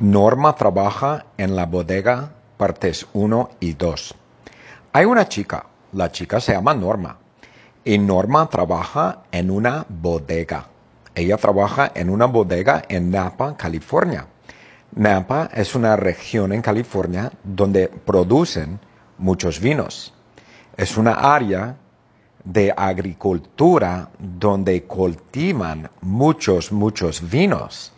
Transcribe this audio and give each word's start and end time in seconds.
Norma 0.00 0.56
trabaja 0.56 1.26
en 1.36 1.54
la 1.54 1.66
bodega 1.66 2.32
partes 2.56 3.06
1 3.12 3.50
y 3.60 3.74
2. 3.74 4.14
Hay 4.92 5.04
una 5.04 5.28
chica, 5.28 5.66
la 5.92 6.10
chica 6.10 6.40
se 6.40 6.52
llama 6.52 6.74
Norma, 6.74 7.16
y 7.84 7.98
Norma 7.98 8.48
trabaja 8.48 9.22
en 9.30 9.52
una 9.52 9.86
bodega. 9.88 10.66
Ella 11.14 11.36
trabaja 11.36 11.92
en 11.94 12.10
una 12.10 12.26
bodega 12.26 12.82
en 12.88 13.12
Napa, 13.12 13.56
California. 13.56 14.26
Napa 14.96 15.48
es 15.54 15.76
una 15.76 15.94
región 15.94 16.52
en 16.52 16.60
California 16.60 17.30
donde 17.44 17.86
producen 17.86 18.80
muchos 19.18 19.60
vinos. 19.60 20.12
Es 20.76 20.96
una 20.96 21.12
área 21.12 21.76
de 22.42 22.74
agricultura 22.76 24.10
donde 24.18 24.82
cultivan 24.82 25.88
muchos, 26.00 26.72
muchos 26.72 27.30
vinos. 27.30 27.93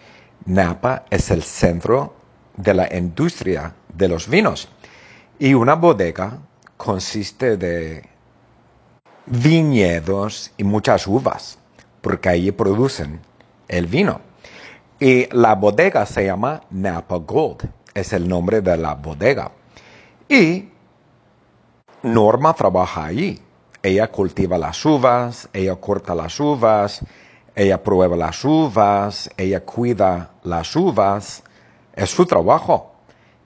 Napa 0.46 1.04
es 1.10 1.30
el 1.30 1.42
centro 1.42 2.14
de 2.56 2.72
la 2.72 2.96
industria 2.96 3.74
de 3.92 4.08
los 4.08 4.28
vinos. 4.28 4.68
Y 5.38 5.54
una 5.54 5.74
bodega 5.74 6.38
consiste 6.76 7.56
de 7.56 8.08
viñedos 9.26 10.52
y 10.56 10.64
muchas 10.64 11.06
uvas, 11.06 11.58
porque 12.00 12.28
allí 12.28 12.52
producen 12.52 13.20
el 13.68 13.86
vino. 13.86 14.20
Y 15.00 15.26
la 15.34 15.56
bodega 15.56 16.06
se 16.06 16.24
llama 16.24 16.62
Napa 16.70 17.16
Gold, 17.16 17.68
es 17.92 18.12
el 18.12 18.28
nombre 18.28 18.60
de 18.60 18.76
la 18.76 18.94
bodega. 18.94 19.50
Y 20.28 20.68
Norma 22.02 22.54
trabaja 22.54 23.06
allí. 23.06 23.40
Ella 23.82 24.08
cultiva 24.08 24.58
las 24.58 24.84
uvas, 24.84 25.48
ella 25.52 25.76
corta 25.76 26.14
las 26.14 26.38
uvas, 26.40 27.02
ella 27.56 27.82
prueba 27.82 28.16
las 28.16 28.44
uvas, 28.44 29.30
ella 29.38 29.64
cuida 29.64 30.32
las 30.42 30.76
uvas. 30.76 31.42
Es 31.94 32.10
su 32.10 32.26
trabajo. 32.26 32.92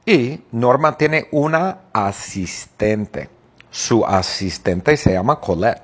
Y 0.04 0.42
Norma 0.50 0.98
tiene 0.98 1.28
una 1.30 1.82
asistente. 1.92 3.30
Su 3.70 4.04
asistente 4.04 4.96
se 4.96 5.12
llama 5.12 5.38
Colette. 5.38 5.82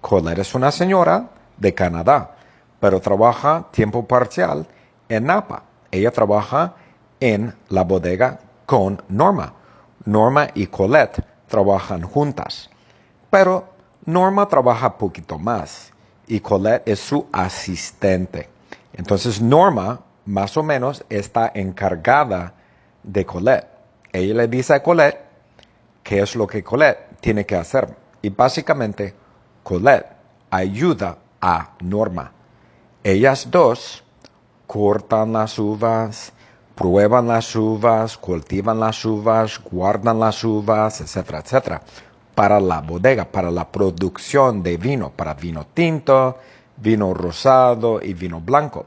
Colette 0.00 0.40
es 0.40 0.56
una 0.56 0.72
señora 0.72 1.30
de 1.56 1.72
Canadá, 1.72 2.34
pero 2.80 3.00
trabaja 3.00 3.68
tiempo 3.70 4.08
parcial 4.08 4.66
en 5.08 5.26
Napa. 5.26 5.62
Ella 5.92 6.10
trabaja 6.10 6.74
en 7.20 7.54
la 7.68 7.84
bodega 7.84 8.40
con 8.66 9.00
Norma. 9.08 9.54
Norma 10.04 10.48
y 10.54 10.66
Colette 10.66 11.24
trabajan 11.46 12.02
juntas. 12.02 12.70
Pero 13.30 13.68
Norma 14.04 14.48
trabaja 14.48 14.98
poquito 14.98 15.38
más 15.38 15.91
y 16.26 16.40
Colette 16.40 16.88
es 16.88 17.00
su 17.00 17.26
asistente. 17.32 18.48
Entonces 18.92 19.40
Norma 19.40 20.00
más 20.26 20.56
o 20.56 20.62
menos 20.62 21.04
está 21.08 21.50
encargada 21.54 22.54
de 23.02 23.26
Colette. 23.26 23.66
Ella 24.12 24.34
le 24.34 24.48
dice 24.48 24.74
a 24.74 24.82
Colette 24.82 25.20
qué 26.02 26.20
es 26.20 26.36
lo 26.36 26.46
que 26.46 26.62
Colette 26.62 27.18
tiene 27.20 27.46
que 27.46 27.56
hacer. 27.56 27.96
Y 28.20 28.28
básicamente 28.28 29.14
Colette 29.62 30.06
ayuda 30.50 31.18
a 31.40 31.74
Norma. 31.80 32.32
Ellas 33.02 33.48
dos 33.50 34.04
cortan 34.66 35.32
las 35.32 35.58
uvas, 35.58 36.32
prueban 36.74 37.28
las 37.28 37.54
uvas, 37.56 38.16
cultivan 38.16 38.80
las 38.80 39.04
uvas, 39.04 39.60
guardan 39.70 40.20
las 40.20 40.42
uvas, 40.44 41.00
etcétera, 41.00 41.40
etcétera, 41.40 41.82
para 42.34 42.60
la 42.60 42.80
bodega, 42.80 43.24
para 43.24 43.50
la 43.50 43.70
producción 43.70 44.62
de 44.62 44.76
vino, 44.76 45.10
para 45.10 45.34
vino 45.34 45.66
tinto, 45.74 46.38
vino 46.76 47.14
rosado 47.14 48.00
y 48.02 48.14
vino 48.14 48.40
blanco. 48.40 48.86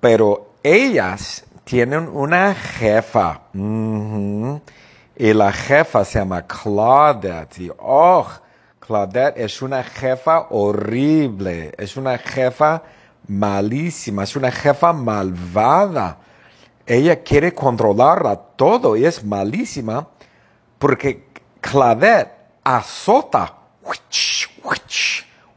Pero 0.00 0.54
ellas 0.62 1.44
tienen 1.64 2.08
una 2.08 2.54
jefa. 2.54 3.40
Y 3.52 5.32
la 5.32 5.52
jefa 5.52 6.04
se 6.04 6.18
llama 6.18 6.46
Claudette. 6.46 7.58
Y, 7.58 7.72
oh, 7.78 8.26
Claudette 8.78 9.38
es 9.38 9.62
una 9.62 9.82
jefa 9.82 10.46
horrible. 10.50 11.72
Es 11.76 11.96
una 11.96 12.18
jefa 12.18 12.82
malísima. 13.26 14.24
Es 14.24 14.36
una 14.36 14.52
jefa 14.52 14.92
malvada. 14.92 16.18
Ella 16.86 17.22
quiere 17.22 17.52
controlarla 17.52 18.36
todo 18.36 18.96
y 18.96 19.04
es 19.04 19.24
malísima 19.24 20.06
porque 20.78 21.26
Claudette 21.60 22.35
azota. 22.66 23.54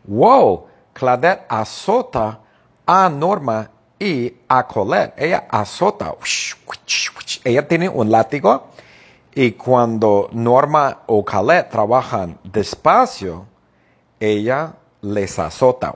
Wow, 0.06 0.68
Claudette 0.94 1.46
azota 1.50 2.40
a 2.86 3.10
Norma 3.10 3.70
y 4.00 4.34
a 4.48 4.68
Colette. 4.68 5.14
Ella 5.18 5.48
azota. 5.50 6.14
Ella 7.44 7.68
tiene 7.68 7.90
un 7.90 8.12
látigo 8.12 8.70
y 9.34 9.52
cuando 9.54 10.30
Norma 10.32 11.00
o 11.08 11.26
Colette 11.26 11.72
trabajan 11.72 12.38
despacio, 12.44 13.46
ella 14.20 14.76
les 15.02 15.40
azota. 15.40 15.96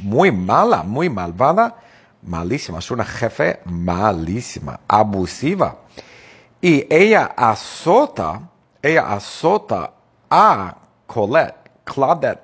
Muy 0.00 0.32
mala, 0.32 0.82
muy 0.82 1.08
malvada, 1.08 1.76
malísima. 2.22 2.78
Es 2.78 2.90
una 2.90 3.04
jefe 3.04 3.60
malísima, 3.66 4.80
abusiva. 4.88 5.76
Y 6.60 6.86
ella 6.92 7.34
azota, 7.36 8.51
ella 8.82 9.12
azota 9.12 9.92
a 10.30 10.76
Colette. 11.06 11.60
Claudette 11.84 12.40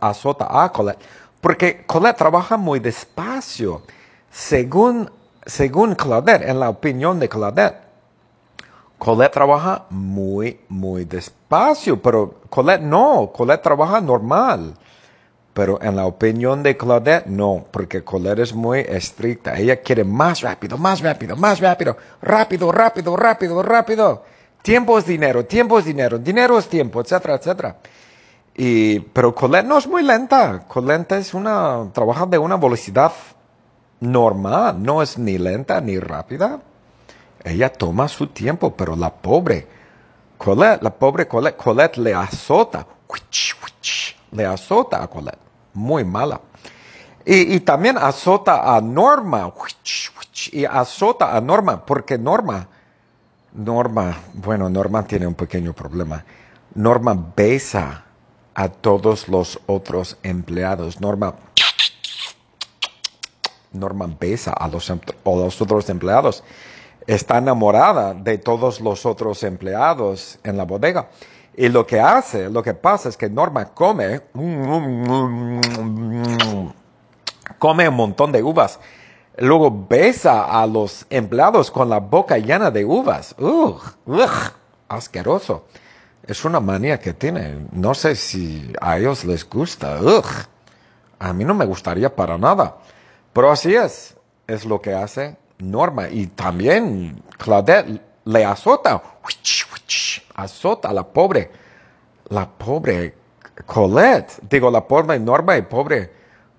azota 0.00 0.46
a 0.48 0.70
Colette 0.70 1.02
porque 1.46 1.84
Colette 1.86 2.18
trabaja 2.18 2.56
muy 2.56 2.80
despacio. 2.80 3.82
Según, 4.32 5.08
según 5.44 5.94
Claudette, 5.94 6.48
en 6.48 6.58
la 6.58 6.68
opinión 6.68 7.20
de 7.20 7.28
Claudette, 7.28 7.76
Colette 8.98 9.32
trabaja 9.32 9.86
muy, 9.90 10.58
muy 10.68 11.04
despacio, 11.04 12.02
pero 12.02 12.40
Colette 12.50 12.82
no, 12.82 13.30
Colette 13.32 13.62
trabaja 13.62 14.00
normal. 14.00 14.74
Pero 15.54 15.80
en 15.80 15.94
la 15.94 16.06
opinión 16.06 16.64
de 16.64 16.76
Claudette, 16.76 17.26
no, 17.26 17.64
porque 17.70 18.02
Colette 18.02 18.40
es 18.40 18.52
muy 18.52 18.80
estricta. 18.80 19.56
Ella 19.56 19.80
quiere 19.80 20.02
más 20.02 20.40
rápido, 20.40 20.76
más 20.76 21.00
rápido, 21.00 21.36
más 21.36 21.60
rápido, 21.60 21.96
rápido, 22.20 22.72
rápido, 22.72 23.16
rápido, 23.16 23.62
rápido. 23.62 24.24
Tiempo 24.66 24.98
es 24.98 25.06
dinero, 25.06 25.46
tiempo 25.46 25.78
es 25.78 25.84
dinero, 25.84 26.18
dinero 26.18 26.58
es 26.58 26.68
tiempo, 26.68 27.00
etcétera, 27.00 27.36
etcétera. 27.36 27.76
Y, 28.56 28.98
pero 28.98 29.32
Colette 29.32 29.64
no 29.64 29.78
es 29.78 29.86
muy 29.86 30.02
lenta. 30.02 30.64
Colette 30.66 31.12
es 31.12 31.34
una, 31.34 31.88
trabaja 31.92 32.26
de 32.26 32.36
una 32.36 32.56
velocidad 32.56 33.12
normal, 34.00 34.82
no 34.82 35.02
es 35.02 35.18
ni 35.18 35.38
lenta 35.38 35.80
ni 35.80 36.00
rápida. 36.00 36.58
Ella 37.44 37.72
toma 37.72 38.08
su 38.08 38.26
tiempo, 38.26 38.74
pero 38.74 38.96
la 38.96 39.14
pobre 39.14 39.68
Colette, 40.36 40.82
la 40.82 40.90
pobre 40.90 41.28
Colette, 41.28 41.56
Colette 41.56 41.98
le 41.98 42.12
azota, 42.12 42.84
le 44.32 44.46
azota 44.46 45.00
a 45.00 45.06
Colette, 45.06 45.38
muy 45.74 46.04
mala. 46.04 46.40
Y, 47.24 47.54
y 47.54 47.60
también 47.60 47.96
azota 47.98 48.74
a 48.74 48.80
Norma, 48.80 49.54
y 50.50 50.64
azota 50.64 51.36
a 51.36 51.40
Norma, 51.40 51.86
porque 51.86 52.18
Norma, 52.18 52.66
Norma, 53.56 54.18
bueno, 54.34 54.68
Norma 54.68 55.06
tiene 55.06 55.26
un 55.26 55.34
pequeño 55.34 55.72
problema. 55.72 56.22
Norma 56.74 57.32
besa 57.34 58.04
a 58.54 58.68
todos 58.68 59.28
los 59.28 59.58
otros 59.64 60.18
empleados. 60.22 61.00
Norma, 61.00 61.34
Norma 63.72 64.14
besa 64.20 64.52
a 64.52 64.68
los, 64.68 64.90
a 64.90 64.98
los 65.24 65.62
otros 65.62 65.88
empleados. 65.88 66.44
Está 67.06 67.38
enamorada 67.38 68.12
de 68.12 68.36
todos 68.36 68.80
los 68.82 69.06
otros 69.06 69.42
empleados 69.42 70.38
en 70.44 70.58
la 70.58 70.64
bodega. 70.64 71.08
Y 71.56 71.70
lo 71.70 71.86
que 71.86 71.98
hace, 71.98 72.50
lo 72.50 72.62
que 72.62 72.74
pasa 72.74 73.08
es 73.08 73.16
que 73.16 73.30
Norma 73.30 73.72
come, 73.72 74.20
come 77.58 77.88
un 77.88 77.94
montón 77.94 78.32
de 78.32 78.42
uvas. 78.42 78.78
Luego 79.38 79.86
besa 79.88 80.44
a 80.44 80.66
los 80.66 81.06
empleados 81.10 81.70
con 81.70 81.90
la 81.90 81.98
boca 81.98 82.38
llena 82.38 82.70
de 82.70 82.84
uvas. 82.84 83.34
Ugh, 83.38 83.82
ugh, 84.06 84.52
asqueroso. 84.88 85.66
Es 86.26 86.44
una 86.44 86.58
manía 86.58 86.98
que 86.98 87.12
tiene. 87.12 87.66
No 87.72 87.94
sé 87.94 88.16
si 88.16 88.72
a 88.80 88.96
ellos 88.98 89.24
les 89.24 89.48
gusta. 89.48 90.00
Ugh. 90.00 90.24
A 91.18 91.32
mí 91.32 91.44
no 91.44 91.54
me 91.54 91.66
gustaría 91.66 92.14
para 92.14 92.38
nada. 92.38 92.76
Pero 93.32 93.50
así 93.50 93.74
es. 93.74 94.16
Es 94.46 94.64
lo 94.64 94.80
que 94.80 94.94
hace 94.94 95.36
Norma. 95.58 96.08
Y 96.08 96.28
también 96.28 97.22
Claudette 97.36 98.00
le 98.24 98.44
azota. 98.44 99.02
Azota 100.34 100.88
a 100.88 100.92
la 100.94 101.06
pobre. 101.06 101.50
La 102.30 102.48
pobre 102.48 103.14
Colette. 103.66 104.32
Digo, 104.48 104.70
la 104.70 104.86
pobre 104.86 105.18
Norma 105.18 105.58
y 105.58 105.62
pobre 105.62 106.10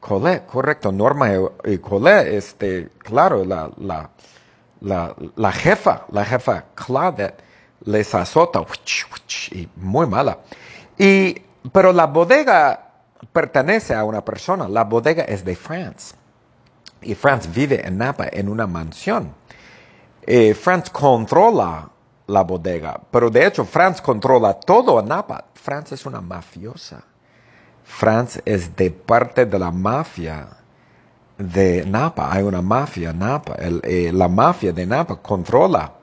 Correcto. 0.07 0.91
Norma 0.91 1.29
y 1.65 1.77
Colette. 1.79 2.35
Este, 2.35 2.89
claro, 2.99 3.43
la, 3.43 3.69
la, 3.77 4.09
la, 5.35 5.51
jefa. 5.51 6.05
La 6.11 6.25
jefa 6.25 6.65
Claudette 6.75 7.43
les 7.85 8.13
azota 8.15 8.65
y 9.51 9.67
muy 9.75 10.07
mala. 10.07 10.39
Y, 10.97 11.35
pero 11.71 11.91
la 11.91 12.05
bodega 12.07 12.91
pertenece 13.31 13.93
a 13.93 14.03
una 14.03 14.23
persona. 14.23 14.67
La 14.67 14.83
bodega 14.83 15.23
es 15.23 15.43
de 15.43 15.55
France. 15.55 16.15
Y 17.01 17.13
France 17.15 17.49
vive 17.53 17.85
en 17.85 17.97
Napa 17.97 18.27
en 18.31 18.49
una 18.49 18.65
mansión. 18.65 19.33
Eh, 20.21 20.53
France 20.53 20.91
controla 20.91 21.89
la 22.27 22.43
bodega, 22.43 22.99
pero 23.09 23.29
de 23.29 23.45
hecho 23.45 23.63
France 23.63 24.01
controla 24.01 24.53
todo 24.53 24.99
en 24.99 25.07
Napa. 25.07 25.45
France 25.53 25.95
es 25.95 26.05
una 26.05 26.21
mafiosa. 26.21 27.03
France 27.87 28.41
es 28.45 28.75
de 28.75 28.91
parte 28.91 29.45
de 29.45 29.57
la 29.57 29.71
mafia 29.71 30.49
de 31.37 31.83
Napa. 31.85 32.31
Hay 32.31 32.43
una 32.43 32.61
mafia 32.61 33.13
Napa. 33.13 33.55
Eh, 33.57 34.11
la 34.13 34.27
mafia 34.27 34.71
de 34.71 34.85
Napa 34.85 35.15
controla 35.15 35.93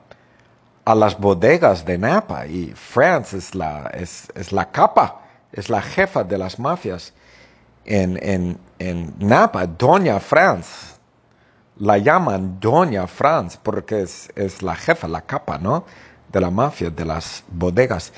a 0.83 0.95
las 0.95 1.17
bodegas 1.17 1.85
de 1.85 1.97
Napa 1.97 2.47
y 2.47 2.73
France 2.75 3.37
es 3.37 3.55
la, 3.55 3.89
es, 3.93 4.27
es 4.35 4.51
la 4.51 4.71
capa, 4.71 5.21
es 5.51 5.69
la 5.69 5.81
jefa 5.81 6.23
de 6.23 6.37
las 6.37 6.59
mafias 6.59 7.13
en, 7.85 8.19
en, 8.21 8.57
en 8.79 9.13
Napa, 9.19 9.65
Doña 9.65 10.19
France. 10.19 10.95
La 11.77 11.97
llaman 11.97 12.59
Doña 12.59 13.07
France 13.07 13.57
porque 13.61 14.01
es, 14.01 14.29
es 14.35 14.61
la 14.61 14.75
jefa, 14.75 15.07
la 15.07 15.21
capa, 15.21 15.57
¿no? 15.59 15.85
De 16.31 16.41
la 16.41 16.49
mafia, 16.49 16.89
de 16.89 17.05
las 17.05 17.43
bodegas. 17.47 18.11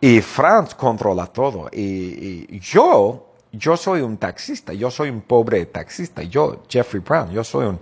Y 0.00 0.20
France 0.20 0.74
controla 0.76 1.26
todo. 1.26 1.68
Y, 1.72 2.60
yo, 2.60 3.32
yo 3.52 3.76
soy 3.76 4.00
un 4.00 4.16
taxista, 4.16 4.72
yo 4.72 4.90
soy 4.90 5.10
un 5.10 5.22
pobre 5.22 5.66
taxista. 5.66 6.22
Yo, 6.22 6.62
Jeffrey 6.68 7.02
Brown, 7.02 7.30
yo 7.30 7.42
soy 7.42 7.66
un, 7.66 7.80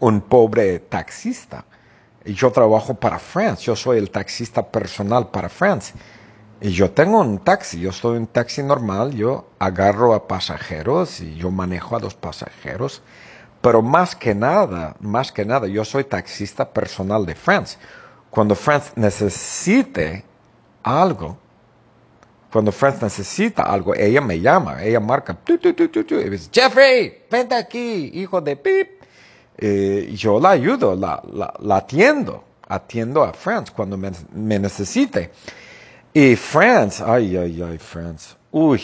un 0.00 0.20
pobre 0.20 0.78
taxista. 0.78 1.64
Y 2.24 2.34
yo 2.34 2.50
trabajo 2.52 2.94
para 2.94 3.18
France, 3.18 3.64
yo 3.64 3.74
soy 3.74 3.98
el 3.98 4.10
taxista 4.10 4.66
personal 4.70 5.30
para 5.30 5.48
France. 5.48 5.94
Y 6.60 6.70
yo 6.70 6.90
tengo 6.90 7.20
un 7.20 7.38
taxi, 7.38 7.80
yo 7.80 7.92
soy 7.92 8.18
un 8.18 8.26
taxi 8.26 8.62
normal, 8.62 9.14
yo 9.14 9.48
agarro 9.58 10.14
a 10.14 10.26
pasajeros 10.26 11.20
y 11.20 11.36
yo 11.36 11.50
manejo 11.50 11.96
a 11.96 12.00
los 12.00 12.14
pasajeros. 12.14 13.02
Pero 13.60 13.82
más 13.82 14.14
que 14.14 14.34
nada, 14.34 14.96
más 15.00 15.32
que 15.32 15.44
nada, 15.44 15.66
yo 15.66 15.84
soy 15.84 16.04
taxista 16.04 16.72
personal 16.72 17.26
de 17.26 17.34
France. 17.34 17.78
Cuando 18.30 18.54
France 18.54 18.92
necesite 18.96 20.24
algo, 20.82 21.36
cuando 22.50 22.72
France 22.72 23.00
necesita 23.02 23.62
algo, 23.64 23.94
ella 23.94 24.20
me 24.20 24.40
llama, 24.40 24.82
ella 24.82 25.00
marca, 25.00 25.34
tu, 25.34 25.58
tu, 25.58 25.74
tu, 25.74 26.14
y 26.14 26.30
dice, 26.30 26.48
Jeffrey, 26.52 27.24
vente 27.30 27.54
aquí, 27.54 28.10
hijo 28.14 28.40
de 28.40 28.56
pip. 28.56 28.88
Eh, 29.60 30.12
yo 30.14 30.38
la 30.38 30.50
ayudo, 30.50 30.94
la, 30.94 31.20
la, 31.32 31.76
atiendo, 31.76 32.44
atiendo 32.68 33.24
a 33.24 33.32
France 33.32 33.72
cuando 33.74 33.96
me, 33.96 34.12
me, 34.32 34.58
necesite. 34.58 35.30
Y 36.14 36.36
France, 36.36 37.02
ay, 37.04 37.36
ay, 37.36 37.62
ay, 37.62 37.78
France, 37.78 38.36
uy, 38.52 38.80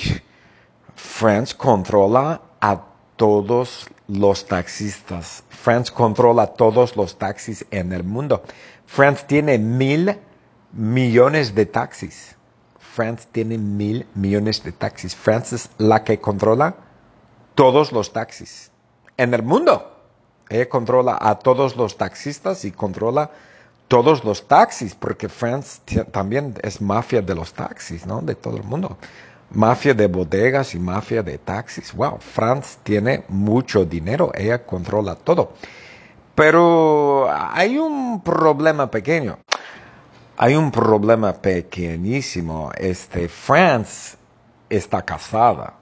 France 0.96 1.54
controla 1.56 2.40
a 2.60 2.80
todos 3.16 3.86
los 4.08 4.46
taxistas. 4.46 5.44
France 5.48 5.92
controla 5.92 6.48
todos 6.48 6.96
los 6.96 7.16
taxis 7.16 7.64
en 7.70 7.92
el 7.92 8.04
mundo. 8.04 8.42
France 8.86 9.24
tiene 9.26 9.58
mil 9.58 10.18
millones 10.72 11.54
de 11.54 11.66
taxis. 11.66 12.36
France 12.94 13.26
tiene 13.32 13.58
mil 13.58 14.06
millones 14.14 14.62
de 14.62 14.70
taxis. 14.70 15.16
France 15.16 15.56
es 15.56 15.70
la 15.78 16.04
que 16.04 16.20
controla 16.20 16.76
todos 17.56 17.90
los 17.90 18.12
taxis 18.12 18.70
en 19.16 19.34
el 19.34 19.42
mundo. 19.42 19.90
Ella 20.48 20.68
controla 20.68 21.18
a 21.20 21.40
todos 21.40 21.76
los 21.76 21.96
taxistas 21.96 22.64
y 22.64 22.70
controla 22.70 23.32
todos 23.88 24.24
los 24.24 24.46
taxis, 24.46 24.94
porque 24.94 25.28
France 25.28 25.80
también 26.12 26.54
es 26.62 26.80
mafia 26.80 27.20
de 27.20 27.34
los 27.34 27.52
taxis, 27.52 28.06
¿no? 28.06 28.20
De 28.20 28.36
todo 28.36 28.56
el 28.56 28.62
mundo. 28.62 28.96
Mafia 29.50 29.94
de 29.94 30.06
bodegas 30.06 30.74
y 30.76 30.78
mafia 30.78 31.24
de 31.24 31.38
taxis. 31.38 31.92
Wow, 31.94 32.18
France 32.20 32.78
tiene 32.84 33.24
mucho 33.28 33.84
dinero, 33.84 34.30
ella 34.34 34.64
controla 34.64 35.16
todo. 35.16 35.52
Pero 36.36 37.28
hay 37.28 37.76
un 37.76 38.22
problema 38.22 38.88
pequeño 38.88 39.38
hay 40.36 40.54
un 40.56 40.70
problema 40.70 41.32
pequeñísimo. 41.32 42.70
Este, 42.76 43.28
France 43.28 44.16
está 44.68 45.02
casada. 45.02 45.74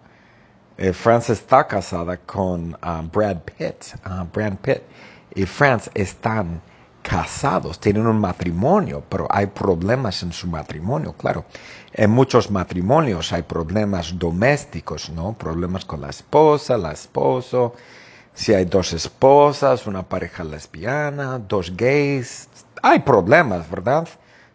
Eh, 0.76 0.92
France 0.92 1.32
está 1.32 1.66
casada 1.66 2.16
con 2.18 2.74
uh, 2.74 3.02
Brad 3.12 3.38
Pitt. 3.38 3.94
Uh, 4.04 4.24
Brad 4.32 4.56
Pitt 4.56 4.82
y 5.34 5.46
France 5.46 5.90
están 5.94 6.60
casados, 7.02 7.80
tienen 7.80 8.06
un 8.06 8.20
matrimonio, 8.20 9.02
pero 9.08 9.26
hay 9.28 9.46
problemas 9.46 10.22
en 10.22 10.32
su 10.32 10.46
matrimonio, 10.46 11.14
claro. 11.14 11.44
En 11.92 12.10
muchos 12.10 12.50
matrimonios 12.50 13.32
hay 13.32 13.42
problemas 13.42 14.16
domésticos, 14.18 15.10
¿no? 15.10 15.32
Problemas 15.32 15.84
con 15.84 16.00
la 16.00 16.10
esposa, 16.10 16.76
el 16.76 16.86
esposo. 16.86 17.74
Si 18.34 18.54
hay 18.54 18.64
dos 18.66 18.92
esposas, 18.92 19.86
una 19.86 20.02
pareja 20.02 20.44
lesbiana, 20.44 21.38
dos 21.38 21.76
gays, 21.76 22.48
hay 22.82 23.00
problemas, 23.00 23.68
¿verdad? 23.68 24.08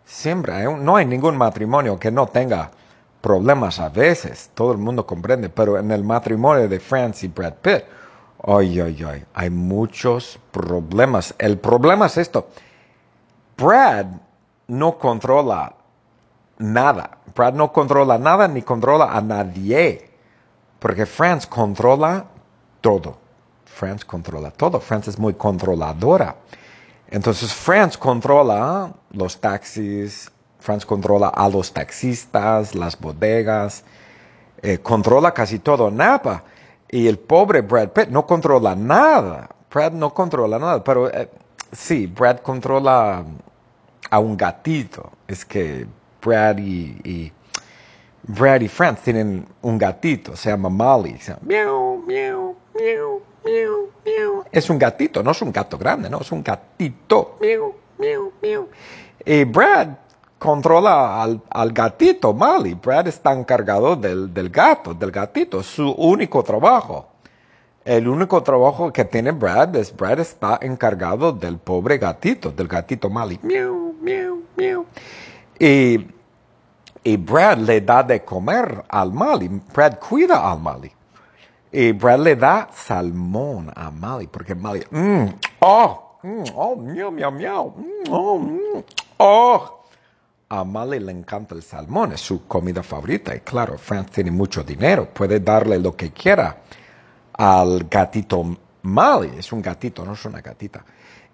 Siempre, 0.08 0.64
no 0.64 0.96
hay 0.96 1.06
ningún 1.06 1.36
matrimonio 1.38 2.00
que 2.00 2.12
no 2.12 2.28
tenga 2.28 2.72
problemas 3.20 3.78
a 3.78 3.90
veces, 3.90 4.50
todo 4.54 4.72
el 4.72 4.78
mundo 4.78 5.06
comprende, 5.06 5.50
pero 5.50 5.78
en 5.78 5.92
el 5.92 6.06
matrimonio 6.06 6.70
de 6.70 6.80
France 6.80 7.26
y 7.26 7.30
Brad 7.30 7.56
Pitt, 7.56 7.84
ay, 8.42 8.80
ay, 8.80 9.04
ay, 9.06 9.26
hay 9.34 9.50
muchos 9.50 10.40
problemas. 10.52 11.36
El 11.38 11.60
problema 11.60 12.06
es 12.06 12.18
esto, 12.18 12.48
Brad 13.58 14.06
no 14.68 14.98
controla 14.98 15.76
nada, 16.58 17.18
Brad 17.36 17.54
no 17.54 17.74
controla 17.74 18.18
nada 18.18 18.48
ni 18.48 18.62
controla 18.62 19.12
a 19.12 19.20
nadie, 19.20 20.10
porque 20.80 21.06
France 21.06 21.50
controla 21.50 22.26
todo. 22.80 23.18
France 23.66 24.06
controla 24.06 24.52
todo, 24.52 24.80
France 24.80 25.10
es 25.10 25.20
muy 25.20 25.34
controladora. 25.34 26.38
Entonces 27.10 27.54
France 27.54 27.98
controla 27.98 28.94
los 29.12 29.40
taxis, 29.40 30.32
France 30.60 30.86
controla 30.86 31.30
a 31.30 31.48
los 31.50 31.72
taxistas, 31.72 32.76
las 32.76 33.00
bodegas, 33.00 33.84
eh, 34.62 34.80
controla 34.80 35.34
casi 35.34 35.60
todo 35.60 35.90
Napa. 35.90 36.44
Y 36.90 37.08
el 37.08 37.20
pobre 37.20 37.62
Brad 37.62 37.90
Pitt 37.90 38.10
no 38.10 38.26
controla 38.26 38.76
nada. 38.76 39.50
Brad 39.74 39.92
no 39.92 40.14
controla 40.14 40.58
nada, 40.60 40.84
pero 40.84 41.10
eh, 41.10 41.30
sí, 41.72 42.08
Brad 42.08 42.40
controla 42.40 43.26
a 44.10 44.20
un 44.20 44.38
gatito. 44.38 45.12
Es 45.28 45.46
que 45.46 45.86
Brad 46.22 46.58
y, 46.60 47.32
Brad 48.24 48.62
y 48.62 48.68
France 48.68 49.02
tienen 49.04 49.46
un 49.62 49.78
gatito, 49.78 50.36
se 50.36 50.50
llama 50.50 50.70
Molly. 50.70 51.18
Se 51.20 51.32
llama, 51.32 51.46
miau. 51.46 52.56
Es 54.52 54.70
un 54.70 54.78
gatito, 54.78 55.24
no 55.24 55.32
es 55.32 55.42
un 55.42 55.52
gato 55.52 55.78
grande, 55.78 56.10
no, 56.10 56.22
es 56.22 56.32
un 56.32 56.44
gatito. 56.44 57.38
Y 59.26 59.44
Brad 59.44 59.90
controla 60.38 61.24
al, 61.24 61.72
gatito, 61.74 62.34
Molly. 62.34 62.76
Brad 62.76 63.08
está 63.08 63.34
encargado 63.34 63.96
del, 63.96 64.34
del 64.34 64.50
gato, 64.50 64.94
del 64.94 65.12
gatito, 65.12 65.64
su 65.64 65.90
único 65.92 66.44
trabajo. 66.44 67.08
El 67.88 68.06
único 68.08 68.44
trabajo 68.44 68.92
que 68.92 69.06
tiene 69.06 69.32
Brad 69.32 69.74
es 69.78 69.96
Brad 69.96 70.20
está 70.20 70.60
encargado 70.62 71.32
del 71.32 71.58
pobre 71.58 71.98
gatito, 71.98 72.52
del 72.52 72.68
gatito 72.68 73.10
Molly. 73.10 73.40
Y, 75.58 76.08
y 77.04 77.18
Brad 77.18 77.60
le 77.60 77.80
da 77.80 78.04
de 78.04 78.26
comer 78.26 78.84
al 78.90 79.14
Molly. 79.14 79.62
Brad 79.74 80.00
cuida 80.00 80.52
al 80.52 80.60
Molly. 80.60 80.92
Y 81.72 81.92
Brad 81.92 82.20
le 82.20 82.36
da 82.36 82.70
salmón 82.74 83.72
a 83.76 83.92
Mali, 83.92 84.28
porque 84.28 84.56
Mali, 84.56 84.84
mmm, 84.90 85.26
oh, 85.60 86.20
mm, 86.24 86.44
oh, 86.56 86.76
miau, 86.76 87.12
miau, 87.12 87.32
miau, 87.32 87.74
mm, 87.76 88.12
oh, 88.12 88.40
mm, 88.40 88.84
oh. 89.18 89.74
A 90.50 90.64
Mali 90.64 91.00
le 91.00 91.12
encanta 91.12 91.56
el 91.56 91.62
salmón, 91.62 92.14
es 92.14 92.22
su 92.22 92.48
comida 92.48 92.82
favorita. 92.82 93.36
Y 93.36 93.42
claro, 93.42 93.78
France 93.78 94.12
tiene 94.14 94.32
mucho 94.32 94.64
dinero, 94.64 95.10
puede 95.14 95.42
darle 95.42 95.78
lo 95.78 95.94
que 95.94 96.12
quiera 96.12 96.58
al 97.34 97.84
gatito 97.90 98.46
Mali. 98.84 99.34
Es 99.38 99.52
un 99.52 99.62
gatito, 99.62 100.06
no 100.06 100.14
es 100.14 100.24
una 100.24 100.40
gatita. 100.40 100.86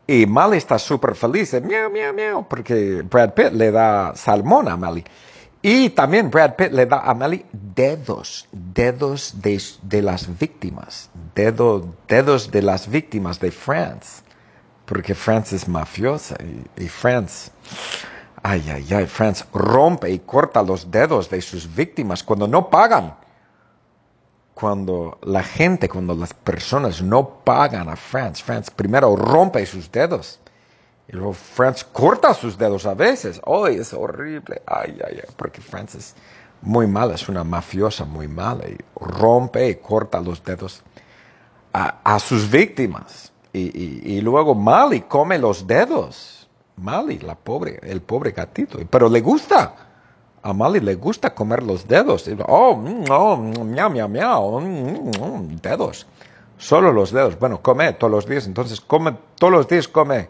Y 0.08 0.26
Mali 0.26 0.58
está 0.58 0.80
súper 0.80 1.16
feliz, 1.16 1.54
miau, 1.62 1.92
miau, 1.92 2.14
miau, 2.14 2.48
porque 2.48 3.04
Brad 3.04 3.34
Pitt 3.36 3.54
le 3.54 3.72
da 3.72 4.14
salmón 4.16 4.68
a 4.68 4.76
Mali. 4.76 5.04
Y 5.66 5.92
también 5.92 6.30
Brad 6.30 6.58
Pitt 6.58 6.74
le 6.74 6.86
da 6.86 7.00
a 7.00 7.14
Mali 7.14 7.46
dedos, 7.54 8.50
dedos 8.52 9.34
de, 9.42 10.02
las 10.02 10.38
víctimas, 10.38 11.10
dedos 11.36 12.52
de 12.52 12.62
las 12.62 12.90
víctimas 12.90 13.40
de 13.40 13.50
France, 13.50 14.24
porque 14.86 15.16
France 15.16 15.56
es 15.56 15.66
mafiosa 15.70 16.36
y, 16.76 16.90
France, 16.90 17.50
ay, 18.44 18.62
ay, 18.70 18.94
ay, 18.94 19.06
France 19.06 19.46
rompe 19.54 20.12
y 20.12 20.20
corta 20.20 20.62
los 20.62 20.92
dedos 20.92 21.30
de 21.30 21.42
sus 21.42 21.74
víctimas 21.74 22.24
cuando 22.24 22.46
no 22.46 22.70
pagan. 22.70 23.16
Cuando 24.54 25.18
la 25.24 25.44
gente, 25.44 25.88
cuando 25.88 26.14
las 26.14 26.34
personas 26.34 27.02
no 27.02 27.42
pagan 27.46 27.88
a 27.88 27.96
France, 27.96 28.44
France 28.44 28.70
primero 28.76 29.16
rompe 29.16 29.66
sus 29.66 29.90
dedos 29.90 30.42
y 31.08 31.16
luego 31.16 31.34
France 31.34 31.86
corta 31.92 32.34
sus 32.34 32.58
dedos 32.58 32.86
a 32.86 32.94
veces. 32.94 33.42
¡Ay, 33.46 33.76
es 33.76 33.94
horrible! 33.94 34.62
¡Ay, 34.66 34.98
ay, 35.06 35.20
ay! 35.22 35.34
Porque 35.36 35.62
France 35.62 35.98
es 35.98 36.16
muy 36.62 36.88
mala, 36.88 37.16
es 37.16 37.28
una 37.28 37.44
mafiosa 37.44 38.06
muy 38.06 38.28
mala. 38.28 38.66
Y 38.68 38.78
rompe 38.96 39.70
y 39.70 39.76
corta 39.76 40.22
los 40.22 40.44
dedos 40.44 40.82
a, 41.74 42.20
sus 42.20 42.50
víctimas. 42.50 43.32
Y, 43.52 44.22
luego 44.22 44.56
Mali 44.56 45.02
come 45.02 45.38
los 45.38 45.68
dedos. 45.68 46.48
Mali, 46.78 47.20
la 47.20 47.36
pobre, 47.36 47.80
el 47.84 48.02
pobre 48.02 48.32
gatito. 48.32 48.80
Pero 48.90 49.10
le 49.10 49.22
gusta. 49.22 49.76
A 50.42 50.54
Mali 50.54 50.80
le 50.80 50.96
gusta 50.96 51.34
comer 51.34 51.64
los 51.64 51.88
dedos. 51.88 52.30
Oh, 52.48 52.76
mm, 52.76 53.06
oh, 53.10 53.38
miau, 53.38 53.90
miau, 53.90 54.10
miau. 54.10 54.62
Dedos. 55.62 56.08
Solo 56.58 56.92
los 56.92 57.12
dedos. 57.12 57.38
Bueno, 57.38 57.62
come 57.62 57.94
todos 57.94 58.12
los 58.12 58.26
días. 58.26 58.48
Entonces, 58.48 58.80
come, 58.80 59.16
todos 59.38 59.54
los 59.54 59.68
días 59.68 59.88
come 59.88 60.30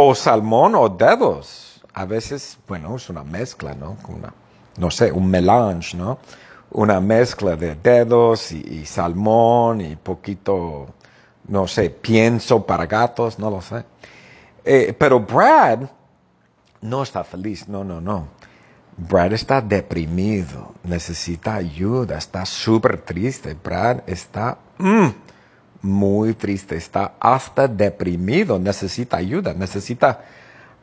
o 0.00 0.14
salmón 0.14 0.76
o 0.76 0.88
dedos. 0.88 1.82
A 1.92 2.04
veces, 2.04 2.56
bueno, 2.68 2.94
es 2.94 3.10
una 3.10 3.24
mezcla, 3.24 3.74
¿no? 3.74 3.96
Una, 4.06 4.32
no 4.76 4.92
sé, 4.92 5.10
un 5.10 5.28
melange, 5.28 5.96
¿no? 5.96 6.18
Una 6.70 7.00
mezcla 7.00 7.56
de 7.56 7.74
dedos 7.74 8.52
y, 8.52 8.86
salmón 8.86 9.80
y 9.80 9.96
poquito, 9.96 10.86
no 11.48 11.66
sé, 11.66 11.90
pienso 11.90 12.64
para 12.64 12.86
gatos, 12.86 13.40
no 13.40 13.50
lo 13.50 13.60
sé. 13.60 13.84
Eh, 14.64 14.94
pero 14.96 15.18
Brad 15.18 15.80
no 16.80 17.02
está 17.02 17.24
feliz, 17.24 17.66
no, 17.68 17.82
no, 17.82 18.00
no. 18.00 18.28
Brad 18.96 19.32
está 19.32 19.60
deprimido, 19.60 20.74
necesita 20.84 21.56
ayuda, 21.56 22.18
está 22.18 22.46
súper 22.46 23.00
triste. 23.00 23.54
Brad 23.54 24.02
está 24.06 24.58
mm, 24.78 25.08
muy 25.82 26.34
triste, 26.34 26.76
está 26.76 27.14
hasta 27.20 27.68
deprimido, 27.68 28.58
necesita 28.58 29.16
ayuda, 29.16 29.54
necesita 29.54 30.24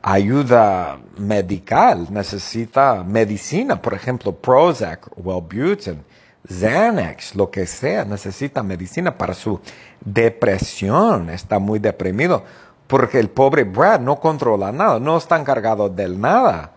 ayuda 0.02 1.00
medical, 1.18 2.08
necesita 2.12 3.04
medicina, 3.04 3.82
por 3.82 3.94
ejemplo, 3.94 4.34
Prozac, 4.34 5.08
Wellbutrin, 5.18 6.04
Xanax, 6.48 7.36
lo 7.36 7.50
que 7.50 7.66
sea, 7.66 8.06
necesita 8.06 8.62
medicina 8.62 9.18
para 9.18 9.34
su 9.34 9.60
depresión, 10.04 11.30
está 11.30 11.60
muy 11.60 11.80
deprimido, 11.80 12.44
porque 12.88 13.20
el 13.20 13.30
pobre 13.30 13.64
Brad 13.64 14.00
no 14.00 14.20
controla 14.20 14.72
nada, 14.72 15.00
no 15.00 15.18
está 15.18 15.40
encargado 15.40 15.90
del 15.90 16.20
nada. 16.20 16.72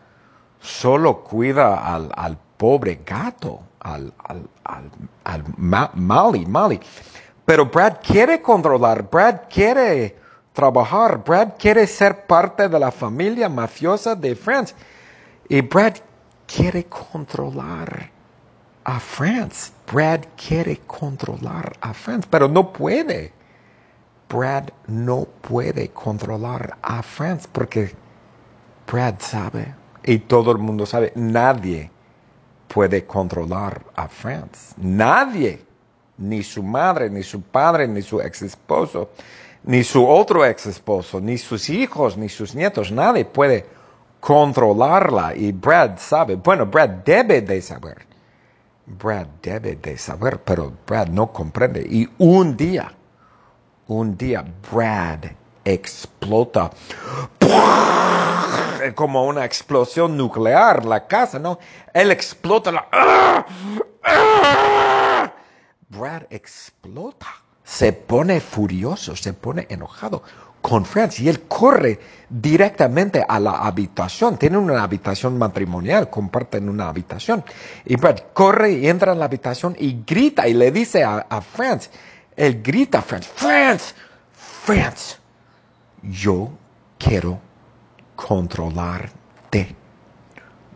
Solo 0.60 1.22
cuida 1.22 1.94
al, 1.94 2.38
pobre 2.56 3.00
gato, 3.06 3.60
al, 3.78 4.12
al, 4.24 4.48
al, 4.64 4.90
al 5.24 5.44
Mali, 5.94 6.46
Mali. 6.46 6.80
Pero 7.48 7.64
Brad 7.64 8.00
quiere 8.02 8.42
controlar, 8.42 9.08
Brad 9.08 9.48
quiere 9.48 10.14
trabajar, 10.52 11.24
Brad 11.24 11.52
quiere 11.58 11.86
ser 11.86 12.26
parte 12.26 12.68
de 12.68 12.78
la 12.78 12.92
familia 12.92 13.48
mafiosa 13.48 14.14
de 14.14 14.36
France. 14.36 14.74
Y 15.48 15.62
Brad 15.62 15.94
quiere 16.46 16.84
controlar 16.84 18.10
a 18.84 19.00
France. 19.00 19.72
Brad 19.90 20.26
quiere 20.36 20.76
controlar 20.86 21.72
a 21.80 21.94
France, 21.94 22.28
pero 22.30 22.48
no 22.48 22.70
puede. 22.70 23.32
Brad 24.28 24.68
no 24.86 25.24
puede 25.40 25.88
controlar 25.88 26.76
a 26.82 27.02
France 27.02 27.48
porque 27.50 27.96
Brad 28.86 29.14
sabe 29.20 29.74
y 30.04 30.18
todo 30.18 30.52
el 30.52 30.58
mundo 30.58 30.84
sabe, 30.84 31.14
nadie 31.14 31.90
puede 32.68 33.06
controlar 33.06 33.86
a 33.96 34.06
France. 34.06 34.74
Nadie. 34.76 35.67
Ni 36.18 36.42
su 36.42 36.62
madre, 36.62 37.08
ni 37.08 37.22
su 37.22 37.40
padre, 37.40 37.86
ni 37.86 38.02
su 38.02 38.20
ex 38.20 38.42
esposo, 38.42 39.10
ni 39.64 39.84
su 39.84 40.06
otro 40.06 40.44
ex 40.44 40.66
esposo, 40.66 41.20
ni 41.20 41.38
sus 41.38 41.70
hijos, 41.70 42.16
ni 42.16 42.28
sus 42.28 42.54
nietos. 42.54 42.90
Nadie 42.90 43.24
puede 43.24 43.66
controlarla. 44.20 45.34
Y 45.34 45.52
Brad 45.52 45.98
sabe. 45.98 46.36
Bueno, 46.36 46.66
Brad 46.66 46.90
debe 47.04 47.40
de 47.42 47.62
saber. 47.62 48.06
Brad 48.86 49.26
debe 49.42 49.76
de 49.76 49.98
saber, 49.98 50.40
pero 50.42 50.72
Brad 50.86 51.08
no 51.08 51.32
comprende. 51.32 51.86
Y 51.88 52.08
un 52.18 52.56
día, 52.56 52.92
un 53.86 54.16
día, 54.16 54.44
Brad 54.72 55.24
explota 55.64 56.70
como 58.94 59.26
una 59.26 59.44
explosión 59.44 60.16
nuclear 60.16 60.84
la 60.84 61.06
casa, 61.06 61.38
¿no? 61.38 61.58
Él 61.92 62.10
explota 62.10 62.72
la... 62.72 63.44
Brad 65.90 66.24
explota, 66.30 67.28
se 67.64 67.92
pone 67.92 68.40
furioso, 68.40 69.16
se 69.16 69.32
pone 69.32 69.66
enojado 69.70 70.22
con 70.60 70.84
Franz 70.84 71.20
y 71.20 71.28
él 71.28 71.42
corre 71.42 71.98
directamente 72.28 73.24
a 73.26 73.40
la 73.40 73.52
habitación. 73.66 74.36
Tienen 74.36 74.60
una 74.60 74.82
habitación 74.82 75.38
matrimonial, 75.38 76.10
comparten 76.10 76.68
una 76.68 76.88
habitación. 76.88 77.44
Y 77.84 77.96
Brad 77.96 78.18
corre 78.34 78.72
y 78.72 78.88
entra 78.88 79.12
en 79.12 79.18
la 79.18 79.24
habitación 79.24 79.76
y 79.78 80.02
grita 80.06 80.46
y 80.46 80.54
le 80.54 80.70
dice 80.70 81.04
a, 81.04 81.26
a 81.28 81.40
Franz, 81.40 81.90
él 82.36 82.62
grita 82.62 83.00
Franz, 83.00 83.26
Franz, 83.26 83.94
Franz, 84.32 85.18
yo 86.02 86.50
quiero 86.98 87.40
controlarte. 88.14 89.74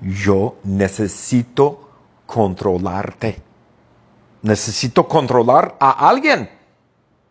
Yo 0.00 0.56
necesito 0.64 1.90
controlarte. 2.26 3.51
Necesito 4.42 5.06
controlar 5.06 5.76
a 5.78 6.08
alguien. 6.08 6.50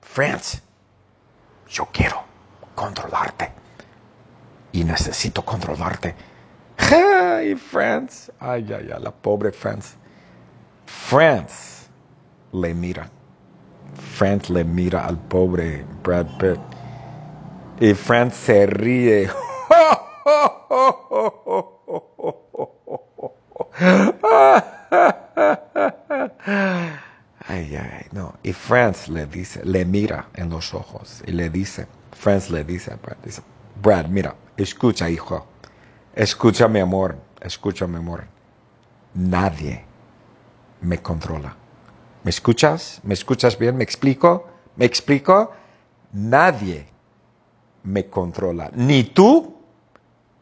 Friends, 0.01 0.62
yo 1.70 1.88
quiero 1.91 2.24
controlarte. 2.75 3.51
Y 4.72 4.84
necesito 4.84 5.44
controlarte. 5.44 6.15
Ay, 6.77 7.56
Friends. 7.56 8.32
Ay, 8.39 8.72
ay, 8.74 8.89
ay, 8.94 9.01
la 9.01 9.12
pobre 9.12 9.51
Friends. 9.51 9.96
Friends 10.86 11.89
le 12.53 12.74
mira. 12.74 13.10
Friends 14.15 14.50
le 14.50 14.63
mira 14.63 15.06
al 15.06 15.18
pobre 15.18 15.86
Brad 16.03 16.27
Pitt. 16.38 16.60
Y 17.82 17.94
Friends 17.94 18.36
se 18.36 18.65
ríe. 18.68 19.30
Ay, 27.48 27.75
ay, 27.75 28.06
no. 28.12 28.36
Y 28.44 28.53
Franz 28.71 29.09
le 29.09 29.25
dice, 29.25 29.59
le 29.65 29.83
mira 29.83 30.29
en 30.33 30.49
los 30.49 30.73
ojos 30.73 31.21
y 31.27 31.31
le 31.33 31.49
dice, 31.49 31.87
Franz 32.13 32.49
le 32.49 32.63
dice 32.63 32.93
a 32.93 32.95
Brad, 32.95 33.17
Brad, 33.83 34.05
mira, 34.05 34.33
escucha, 34.55 35.09
hijo, 35.09 35.45
escucha 36.15 36.69
mi 36.69 36.79
amor, 36.79 37.17
escucha 37.41 37.85
mi 37.85 37.97
amor. 37.97 38.23
Nadie 39.13 39.83
me 40.79 41.01
controla. 41.01 41.53
¿Me 42.23 42.29
escuchas? 42.29 43.01
¿Me 43.03 43.13
escuchas 43.13 43.59
bien? 43.59 43.75
¿Me 43.75 43.83
explico? 43.83 44.47
¿Me 44.77 44.85
explico? 44.85 45.51
Nadie 46.13 46.85
me 47.83 48.05
controla. 48.05 48.71
Ni 48.73 49.03
tú, 49.03 49.53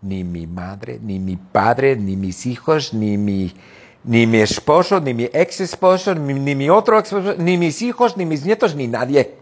ni 0.04 0.24
mi 0.24 0.46
madre, 0.46 1.00
ni 1.02 1.18
mi 1.18 1.36
padre, 1.36 1.96
ni 1.96 2.16
mis 2.16 2.46
hijos, 2.46 2.94
ni 2.94 3.18
mi, 3.18 3.56
ni 4.04 4.26
mi 4.26 4.40
esposo, 4.40 5.00
ni 5.00 5.14
mi 5.14 5.30
ex 5.32 5.62
esposo, 5.62 6.16
ni, 6.16 6.34
ni 6.34 6.56
mi 6.56 6.70
otro 6.70 7.00
ex 7.00 7.12
esposo, 7.12 7.36
ni 7.38 7.58
mis 7.58 7.82
hijos, 7.82 8.18
ni 8.18 8.26
mis 8.26 8.46
nietos, 8.46 8.76
ni 8.76 8.88
nadie. 8.88 9.36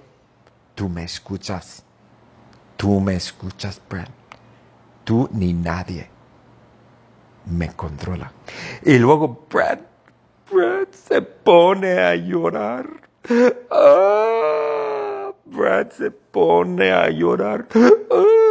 Tú 0.75 0.89
me 0.89 1.03
escuchas. 1.03 1.83
Tú 2.75 2.99
me 2.99 3.15
escuchas, 3.15 3.81
Brad. 3.89 4.07
Tú 5.03 5.29
ni 5.31 5.53
nadie 5.53 6.07
me 7.45 7.69
controla. 7.73 8.31
Y 8.83 8.97
luego 8.99 9.45
Brad, 9.49 9.79
Brad 10.51 10.87
se 10.91 11.21
pone 11.21 11.99
a 11.99 12.15
llorar. 12.15 12.85
Ah, 13.71 15.31
Brad 15.45 15.91
se 15.91 16.11
pone 16.11 16.91
a 16.91 17.09
llorar. 17.09 17.67
Ah, 18.11 18.46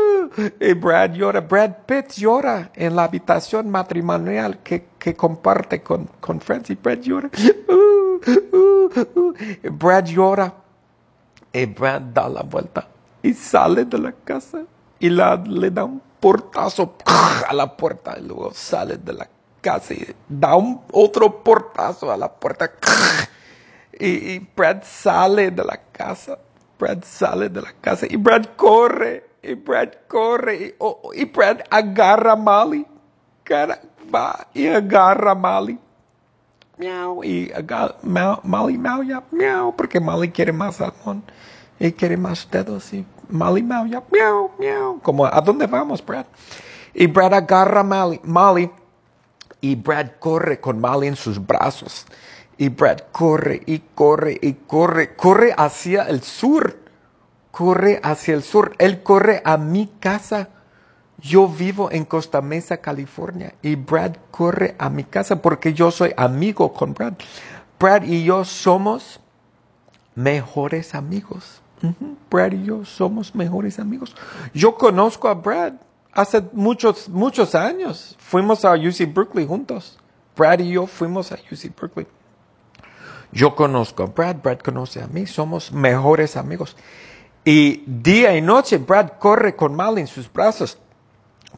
y 0.60 0.72
Brad 0.74 1.12
llora, 1.12 1.40
Brad 1.40 1.72
Pitt 1.86 2.12
llora 2.12 2.70
en 2.74 2.96
la 2.96 3.04
habitación 3.04 3.70
matrimonial 3.70 4.58
que, 4.62 4.86
comparte 5.16 5.82
con, 5.82 6.08
con 6.20 6.40
Francis. 6.40 6.80
Brad 6.80 7.00
llora. 7.00 7.30
Uh, 7.68 8.20
uh, 8.30 9.08
uh. 9.14 9.34
Brad 9.70 10.06
llora. 10.06 10.52
Y 11.52 11.66
Brad 11.66 12.02
da 12.12 12.28
la 12.28 12.42
vuelta 12.42 12.86
y 13.22 13.34
sale 13.34 13.84
de 13.84 13.98
la 13.98 14.12
casa 14.12 14.62
y 14.98 15.08
la, 15.08 15.36
le 15.36 15.70
da 15.70 15.84
un 15.84 16.00
portazo 16.20 16.96
a 17.06 17.52
la 17.52 17.76
puerta 17.76 18.16
y 18.18 18.22
luego 18.22 18.52
sale 18.54 18.96
de 18.98 19.12
la 19.12 19.28
casa 19.60 19.94
y 19.94 20.14
da 20.28 20.56
otro 20.92 21.42
portazo 21.42 22.12
a 22.12 22.16
la 22.16 22.32
puerta. 22.32 22.70
Y, 23.98 24.06
y 24.06 24.50
Brad 24.54 24.82
sale 24.84 25.50
de 25.50 25.64
la 25.64 25.80
casa. 25.90 26.38
Brad 26.78 27.02
sale 27.02 27.48
de 27.48 27.62
la 27.62 27.72
casa 27.80 28.06
y 28.08 28.16
Brad 28.16 28.44
corre 28.54 29.24
y 29.46 29.54
Brad 29.54 29.90
corre 30.08 30.76
y, 31.14 31.24
Brad 31.26 31.60
agarra 31.70 32.32
a 32.32 32.36
Molly. 32.36 32.86
va 34.12 34.46
y 34.52 34.66
agarra 34.66 35.30
a 35.30 35.34
Molly. 35.34 35.78
Miau. 36.78 37.22
Y 37.24 37.52
agarra, 37.52 37.96
Molly 38.02 38.76
maulla. 38.76 39.22
Miau. 39.30 39.74
Porque 39.76 40.00
Molly 40.00 40.30
quiere 40.30 40.52
más 40.52 40.76
salmón. 40.76 41.22
Y 41.78 41.92
quiere 41.92 42.16
más 42.16 42.48
dedos. 42.50 42.92
Y 42.92 43.06
Molly 43.28 43.62
maulla. 43.62 44.02
Miau. 44.10 44.50
Miau. 44.58 45.00
Como, 45.00 45.26
¿a 45.26 45.40
dónde 45.40 45.66
vamos, 45.66 46.04
Brad? 46.04 46.26
Y 46.92 47.06
Brad 47.06 47.34
agarra 47.34 47.80
a 47.80 47.84
Molly. 47.84 48.20
Molly 48.24 48.70
y 49.60 49.76
Brad 49.76 50.12
corre 50.18 50.60
con 50.60 50.80
Molly 50.80 51.06
en 51.06 51.16
sus 51.16 51.44
brazos. 51.44 52.06
Y 52.58 52.68
Brad 52.68 52.98
corre 53.12 53.62
y 53.66 53.78
corre 53.94 54.38
y 54.40 54.54
corre. 54.54 55.14
Corre 55.14 55.54
hacia 55.56 56.02
el 56.04 56.22
sur 56.22 56.85
corre 57.56 58.00
hacia 58.02 58.34
el 58.34 58.42
sur, 58.42 58.74
él 58.76 59.02
corre 59.02 59.40
a 59.46 59.56
mi 59.56 59.86
casa, 59.98 60.50
Yo 61.18 61.48
vivo 61.48 61.90
en 61.90 62.04
Costa 62.04 62.42
Mesa, 62.42 62.76
California, 62.82 63.54
y 63.62 63.76
Brad 63.76 64.16
corre 64.30 64.76
a 64.78 64.90
mi 64.90 65.04
casa 65.04 65.40
porque 65.40 65.72
yo 65.72 65.90
soy 65.90 66.12
amigo 66.18 66.74
con 66.74 66.92
Brad. 66.92 67.14
Brad 67.80 68.02
y 68.02 68.24
yo 68.24 68.44
somos 68.44 69.18
mejores 70.14 70.94
amigos. 70.94 71.62
Brad 72.30 72.52
y 72.52 72.64
yo 72.66 72.84
somos 72.84 73.34
mejores 73.34 73.78
amigos. 73.78 74.14
Yo 74.52 74.74
conozco 74.74 75.26
a 75.28 75.32
Brad 75.32 75.72
hace 76.12 76.42
muchos, 76.52 77.08
muchos 77.08 77.54
años. 77.54 78.14
Fuimos 78.18 78.66
a 78.66 78.74
UC 78.74 79.14
Berkeley 79.14 79.46
juntos. 79.46 79.98
Brad 80.36 80.58
y 80.58 80.72
yo 80.72 80.86
fuimos 80.86 81.32
a 81.32 81.36
UC 81.36 81.74
Berkeley. 81.80 82.06
Yo 83.32 83.56
conozco 83.56 84.02
a 84.02 84.06
Brad, 84.06 84.36
Brad 84.42 84.58
conoce 84.58 85.02
a 85.02 85.06
mí, 85.06 85.26
somos 85.26 85.72
mejores 85.72 86.36
amigos. 86.36 86.76
Y 87.48 87.84
día 87.86 88.36
y 88.36 88.42
noche 88.42 88.78
Brad 88.78 89.10
corre 89.20 89.54
con 89.54 89.72
Mal 89.72 89.98
en 89.98 90.08
sus 90.08 90.30
brazos, 90.32 90.76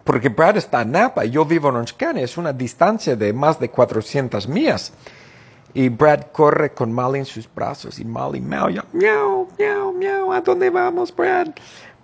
porque 0.04 0.28
Brad 0.28 0.58
está 0.58 0.82
en 0.82 0.92
Napa 0.92 1.24
y 1.24 1.30
yo 1.30 1.46
vivo 1.46 1.70
en 1.70 1.76
Orange 1.76 1.94
County, 1.96 2.20
es 2.20 2.36
una 2.36 2.52
distancia 2.52 3.16
de 3.16 3.32
más 3.32 3.58
de 3.58 3.70
400 3.70 4.46
millas. 4.48 4.92
Y 5.72 5.88
Brad 5.88 6.24
corre 6.30 6.74
con 6.74 6.92
Molly 6.92 7.20
en 7.20 7.24
sus 7.24 7.48
brazos 7.50 7.98
y 7.98 8.04
Molly 8.04 8.42
maulla, 8.42 8.84
miau, 8.92 9.48
miau, 9.58 9.92
miau, 9.94 10.30
¿a 10.30 10.42
dónde 10.42 10.68
vamos, 10.68 11.14
Brad? 11.16 11.48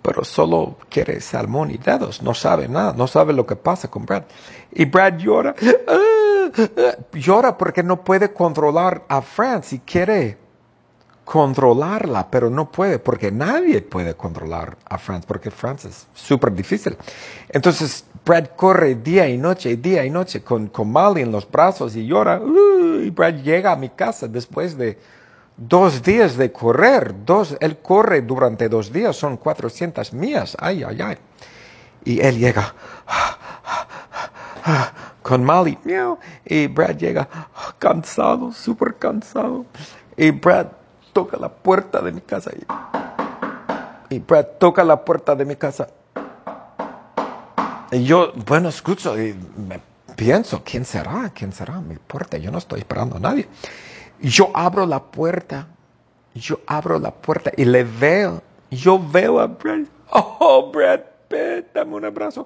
Pero 0.01 0.23
solo 0.23 0.77
quiere 0.89 1.21
salmón 1.21 1.69
y 1.69 1.77
dedos, 1.77 2.23
no 2.23 2.33
sabe 2.33 2.67
nada, 2.67 2.95
no 2.97 3.05
sabe 3.05 3.33
lo 3.33 3.45
que 3.45 3.55
pasa 3.55 3.87
con 3.87 4.03
Brad. 4.07 4.23
Y 4.71 4.85
Brad 4.85 5.19
llora, 5.19 5.53
ah, 5.87 6.49
ah, 6.57 6.97
llora 7.13 7.55
porque 7.55 7.83
no 7.83 8.03
puede 8.03 8.33
controlar 8.33 9.03
a 9.07 9.21
France 9.21 9.75
y 9.75 9.79
quiere 9.79 10.39
controlarla, 11.25 12.29
pero 12.29 12.51
no 12.51 12.71
puede, 12.71 12.99
porque 12.99 13.31
nadie 13.31 13.81
puede 13.81 14.13
controlar 14.13 14.77
a 14.85 14.97
France, 14.99 15.25
porque 15.27 15.49
France 15.49 15.89
es 15.89 16.07
súper 16.13 16.53
difícil. 16.53 16.95
Entonces, 17.49 18.05
Brad 18.23 18.45
corre 18.55 18.95
día 18.95 19.27
y 19.27 19.37
noche, 19.37 19.75
día 19.75 20.05
y 20.05 20.11
noche, 20.11 20.43
con, 20.43 20.67
con 20.67 20.91
Molly 20.91 21.23
en 21.23 21.31
los 21.31 21.49
brazos 21.49 21.95
y 21.95 22.05
llora, 22.05 22.39
uh, 22.39 23.01
y 23.01 23.09
Brad 23.09 23.41
llega 23.41 23.71
a 23.71 23.75
mi 23.75 23.89
casa 23.89 24.27
después 24.27 24.77
de 24.77 24.99
dos 25.57 26.03
días 26.03 26.37
de 26.37 26.51
correr, 26.51 27.15
dos, 27.25 27.57
él 27.59 27.79
corre 27.79 28.21
durante 28.21 28.69
dos 28.69 28.93
días, 28.93 29.15
son 29.15 29.37
400 29.37 30.13
millas, 30.13 30.55
ay, 30.59 30.83
ay, 30.83 31.01
ay. 31.01 31.17
Y 32.03 32.21
él 32.21 32.37
llega 32.37 32.75
con 35.23 35.43
Molly, 35.43 35.77
y 36.45 36.67
Brad 36.67 36.97
llega 36.97 37.27
cansado, 37.79 38.51
súper 38.51 38.95
cansado. 38.95 39.65
Y 40.17 40.29
Brad 40.29 40.67
toca 41.15 41.37
la 41.37 41.47
puerta 41.47 42.01
de 42.01 42.11
mi 42.11 42.19
casa. 42.19 42.51
Y, 44.09 44.15
y 44.15 44.19
Brad 44.19 44.45
toca 44.59 44.83
la 44.83 45.05
puerta 45.05 45.33
de 45.33 45.45
mi 45.45 45.55
casa. 45.55 45.87
Y 47.89 48.03
yo, 48.03 48.33
bueno, 48.45 48.67
escucho 48.67 49.17
y 49.17 49.33
me 49.55 49.79
pienso, 50.17 50.61
¿quién 50.65 50.83
será? 50.83 51.31
¿Quién 51.33 51.53
será 51.53 51.79
mi 51.79 51.95
puerta? 51.95 52.37
Yo 52.37 52.51
no 52.51 52.57
estoy 52.57 52.79
esperando 52.79 53.15
a 53.15 53.19
nadie. 53.21 53.47
Yo 54.19 54.51
abro 54.53 54.85
la 54.85 55.01
puerta. 55.01 55.67
Yo 56.33 56.59
abro 56.67 56.99
la 56.99 57.11
puerta 57.11 57.49
y 57.55 57.63
le 57.63 57.85
veo. 57.85 58.41
Yo 58.69 58.99
veo 58.99 59.39
a 59.39 59.47
Brad. 59.47 59.85
Oh, 60.11 60.69
Brad 60.69 60.99
Pitt, 61.29 61.73
dame 61.73 61.95
un 61.95 62.03
abrazo. 62.03 62.45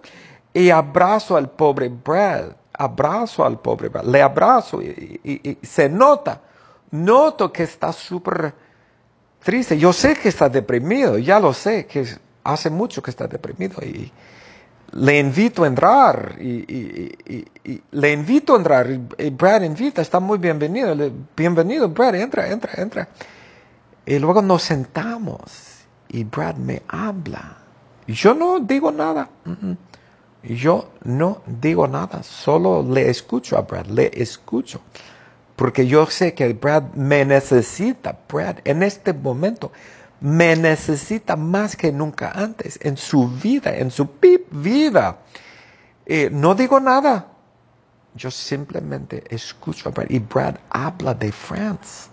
Y 0.54 0.70
abrazo 0.70 1.36
al 1.36 1.50
pobre 1.50 1.90
Brad. 1.90 2.52
Abrazo 2.74 3.44
al 3.44 3.60
pobre 3.60 3.90
Brad. 3.90 4.06
Le 4.06 4.22
abrazo 4.22 4.80
y 4.84 5.58
se 5.64 5.90
nota 5.90 6.42
noto 6.92 7.52
que 7.52 7.64
está 7.64 7.92
súper 7.94 8.54
triste. 9.44 9.78
Yo 9.78 9.94
sé 9.94 10.16
que 10.16 10.30
está 10.30 10.50
deprimido, 10.50 11.18
ya 11.18 11.40
lo 11.40 11.54
sé, 11.54 11.86
que 11.86 12.06
hace 12.44 12.70
mucho 12.70 13.02
que 13.02 13.12
está 13.12 13.28
deprimido 13.28 13.82
y 13.82 14.12
le 14.92 15.20
invito 15.20 15.64
a 15.64 15.68
entrar 15.68 16.36
y, 16.40 17.12
le 17.92 18.12
invito 18.12 18.54
a 18.54 18.58
entrar 18.58 18.90
y 18.90 19.30
Brad 19.30 19.62
invita, 19.62 20.02
está 20.02 20.20
muy 20.20 20.38
bienvenido, 20.38 20.96
bienvenido 21.36 21.90
Brad, 21.90 22.16
entra, 22.16 22.48
entra, 22.50 22.74
entra. 22.82 23.08
Y 24.06 24.18
luego 24.18 24.42
nos 24.42 24.64
sentamos 24.64 25.86
y 26.08 26.24
Brad 26.24 26.56
me 26.56 26.82
habla. 26.88 27.58
Yo 28.08 28.34
no 28.34 28.60
digo 28.60 28.92
nada. 28.92 29.30
Yo 30.42 30.90
no 31.04 31.42
digo 31.46 31.88
nada, 31.88 32.24
solo 32.24 32.82
le 32.82 33.10
escucho 33.10 33.58
a 33.58 33.62
Brad, 33.62 33.86
le 33.88 34.10
escucho. 34.14 34.82
Porque 35.60 35.86
yo 35.86 36.06
sé 36.06 36.34
que 36.34 36.54
Brad 36.54 36.94
me 36.94 37.26
necesita, 37.26 38.18
Brad, 38.30 38.60
en 38.64 38.82
este 38.82 39.12
momento, 39.12 39.74
me 40.22 40.56
necesita 40.56 41.36
más 41.36 41.76
que 41.76 41.92
nunca 41.92 42.32
antes, 42.32 42.80
en 42.82 42.96
su 42.96 43.28
vida, 43.28 43.76
en 43.76 43.92
su 43.92 44.08
vida. 44.52 45.18
Eh, 46.06 46.30
no 46.32 46.56
digo 46.56 46.80
nada. 46.80 47.28
Yo 48.16 48.32
simplemente 48.32 49.22
escucho 49.28 49.90
a 49.90 49.92
Brad. 49.92 50.10
Y 50.10 50.20
Brad 50.20 50.56
habla 50.70 51.14
de 51.14 51.30
France. 51.30 52.10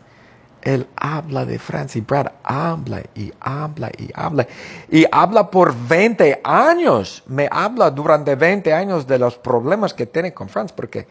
Él 0.62 0.84
habla 0.96 1.44
de 1.44 1.60
France 1.60 2.00
y 2.00 2.02
Brad 2.02 2.26
habla 2.42 3.00
y 3.14 3.32
habla 3.38 3.92
y 3.96 4.10
habla. 4.12 4.44
Y 4.90 5.06
habla 5.12 5.48
por 5.52 5.72
20 5.86 6.40
años. 6.42 7.22
Me 7.28 7.48
habla 7.48 7.92
durante 7.92 8.34
20 8.34 8.74
años 8.74 9.06
de 9.06 9.20
los 9.20 9.38
problemas 9.38 9.94
que 9.94 10.06
tiene 10.06 10.34
con 10.34 10.48
France. 10.48 10.74
Porque 10.76 11.06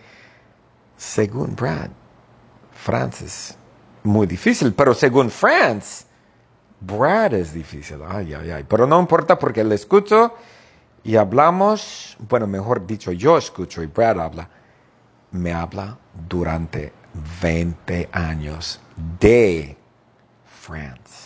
según 0.98 1.56
Brad, 1.56 1.92
France 2.86 3.56
muy 4.04 4.28
difícil, 4.28 4.74
pero 4.76 4.94
según 4.94 5.32
France, 5.32 6.06
Brad 6.80 7.34
es 7.34 7.52
difícil. 7.52 7.98
Ay, 8.08 8.36
ay, 8.36 8.52
ay. 8.52 8.64
Pero 8.68 8.86
no 8.86 9.00
importa 9.00 9.40
porque 9.40 9.64
le 9.64 9.74
escucho 9.74 10.36
y 11.04 11.16
hablamos, 11.16 12.16
bueno, 12.30 12.46
mejor 12.46 12.86
dicho, 12.86 13.12
yo 13.12 13.40
escucho 13.40 13.82
y 13.82 13.88
Brad 13.88 14.20
habla. 14.20 14.48
Me 15.32 15.52
habla 15.52 15.98
durante 16.30 16.94
20 17.42 18.10
años 18.12 18.80
de 19.20 19.76
France. 20.46 21.25